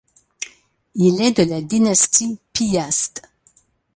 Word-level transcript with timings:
Il 0.95 1.21
est 1.21 1.37
de 1.37 1.43
la 1.47 1.61
dynastie 1.61 2.39
Piast. 2.53 3.21